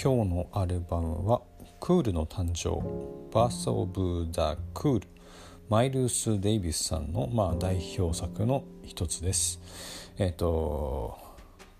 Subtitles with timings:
[0.00, 1.42] 今日のアルバムは
[1.80, 2.78] クールの誕生
[3.32, 5.02] Birth of the Cool
[5.68, 9.60] マイルス・デイビスさんの、まあ、代表作の一つです。
[10.16, 11.18] えっ、ー、と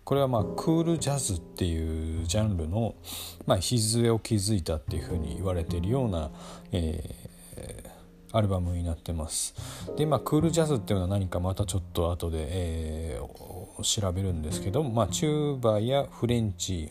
[0.02, 2.96] これはまあクールジャズっていうジャンルの、
[3.46, 6.32] まあ、礎を築いたっていうふうに言われているような、
[6.72, 9.54] えー、アルバムになってます。
[9.96, 16.90] でまあクールジャズっていうのは何かまたちょっと後で、えー、調べるんですけど、まあ、チューバやフレンチ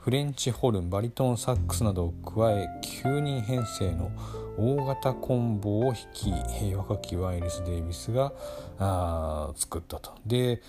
[0.00, 2.66] フレンチホルンバリトンサックスなどを加え
[3.02, 4.10] 9人編成の
[4.56, 6.30] 大型コンボを率
[6.64, 8.32] い若きワイルス・デイビスが
[9.56, 10.12] 作ったと。
[10.24, 10.62] で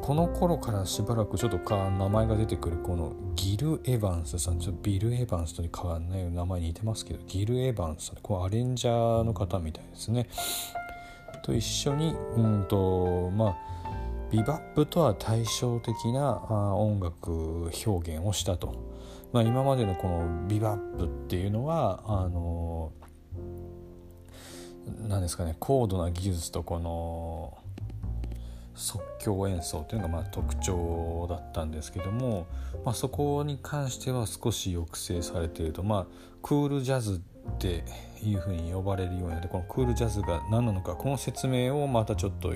[0.00, 10.28] この頃からしばらくちょっとか名前が出てくるこのギル・エヴァンスさんちょっとビル・エヴァンスと変わんない名前に似てますけどギル・エヴァンスさんこアレンジャーの方みたいですね。
[11.44, 13.81] と一緒にうんとまあ
[14.32, 16.42] ビバップとは対照的な
[16.74, 18.74] 音楽表現をしたと、
[19.30, 22.92] まあ、今までのこのビバップっていうのはあの
[25.06, 27.58] 何ですかね高度な技術とこの
[28.74, 32.46] 即興演奏というのがまあ特徴だったんですけども、
[32.86, 35.82] まあ、そこに関しては少し抑制されていると。
[35.82, 36.06] まあ
[36.42, 37.84] クールジャズって
[38.28, 42.54] いうふうに呼ばれるようになってこのクールジャズが何なのかこの説明をまたちょっと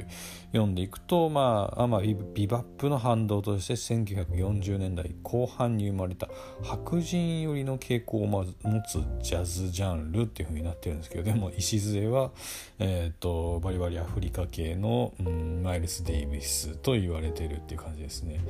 [0.52, 6.28] 読んでいくと、まあ、まあ、ビバップの反動として1940年代後半に生まれた
[6.62, 12.30] 白人寄りの傾向を持つジャズジャンルっていうふうになってるんですけどでも礎は、
[12.78, 15.14] えーと、バリバリアフリカ系の、
[15.62, 18.40] マイルス・デイビスと言われてるっていう感じですね。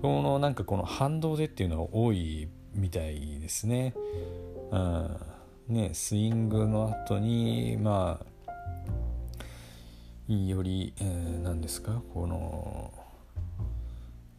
[0.00, 3.94] このなんかこの反動でっていうのは多いみたいですね。
[4.70, 5.31] うん
[5.68, 8.32] ねスイングの後にまあ
[10.32, 12.00] より、えー、何ですか？
[12.14, 12.90] この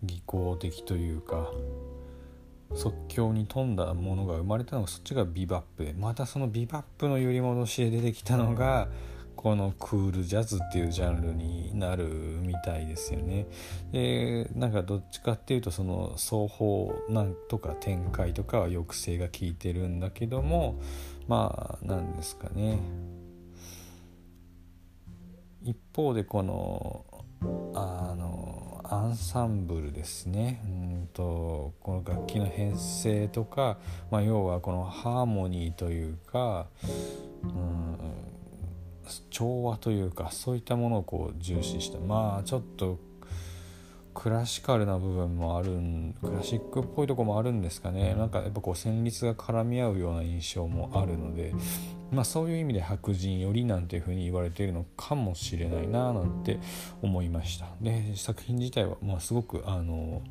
[0.02, 1.52] 技巧的というか
[2.74, 5.86] 即興に富んだものが生まれたのがそっちがビバップ。
[5.86, 8.88] でまたそのビバップの揺り戻しで出てきたのが
[9.44, 13.46] このクールジャズっていうジャンルになるみたいですよね。
[13.92, 20.80] でなんかどっちかっていうとその双方なんとか展開とかは抑制が効いてるんだけども
[21.28, 22.80] まあなんですかね
[25.62, 27.06] 一方でこの
[27.76, 30.68] あのアンサンブルですねう
[31.04, 33.78] んとこの楽器の編成とか、
[34.10, 36.68] まあ、要はこのハーモニーというか、
[37.44, 38.43] うん、
[39.30, 43.00] 調和というかそういったものをこう重視したまあちょっと
[44.14, 48.14] クラシカルな部分もあるんクラシックっぽいとこもあるんですかね。
[48.14, 51.54] なんかやっぱこう旋律が絡み合うような印象もあるので
[52.12, 56.60] まあそういう意味で白人よりなんていうふうに言われているのかもしれないななんて
[57.02, 57.68] 思いました。
[57.82, 60.22] で作品自体はまあすごくあの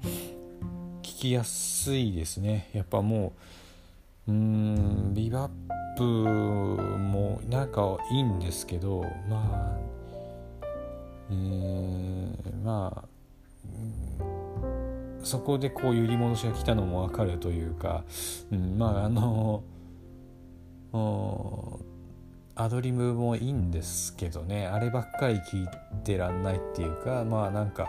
[1.02, 2.70] 聞きやすいですね。
[2.72, 3.32] やっぱもう
[4.28, 5.14] うん。
[5.14, 5.50] ビバッ
[5.96, 9.78] プもなんかいいんですけどまあ
[11.30, 13.08] えー、まあ
[15.22, 18.04] そこでこう揺り戻しが来たのも分かるというか、
[18.50, 19.62] うん、まああの
[22.54, 24.66] アドリブもいいんですけどね。
[24.66, 25.68] あればっかり聞い
[26.04, 27.88] てらんないっていうかまあなんか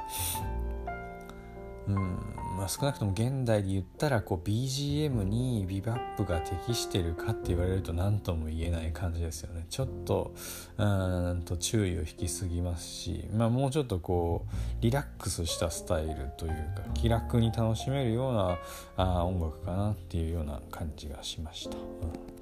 [1.88, 9.66] うんまあ、少なくとも現代で言ったらこう BGM にビバップが適してるかって言われると何とも言えない感じですよね。
[9.70, 10.34] ちょっと
[10.78, 18.58] うんと注意を引きすぎますし、まあ、もうちょっとこうリラックスしたスタイルというか気楽に楽しめるような
[18.96, 21.84] あ音楽かなっていうような感じがしました、うん、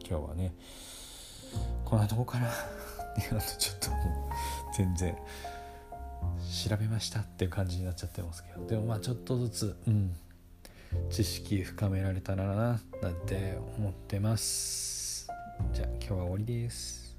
[0.08, 0.54] 今日はね
[1.86, 2.52] こんなとこかなっ
[3.16, 5.16] ていうのとちょっともう全然
[6.52, 8.66] 調べましたっていう感じになっちゃってますけど。
[8.68, 10.14] でもまあちょっとずつ、うん、
[11.10, 15.28] 知識深められたらななんて思ってます。
[15.74, 17.16] じゃあ今日は終わりです。